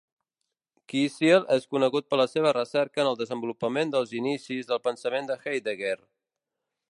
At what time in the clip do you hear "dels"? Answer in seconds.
3.97-4.15